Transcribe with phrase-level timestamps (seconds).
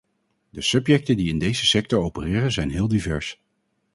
[0.49, 3.41] De subjecten die in deze sector opereren zijn heel divers.